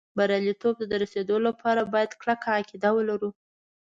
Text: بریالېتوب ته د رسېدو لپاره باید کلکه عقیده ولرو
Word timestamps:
بریالېتوب 0.17 0.73
ته 0.79 0.85
د 0.87 0.93
رسېدو 1.03 1.35
لپاره 1.47 1.81
باید 1.93 2.11
کلکه 2.21 2.47
عقیده 2.59 2.89
ولرو 2.93 3.29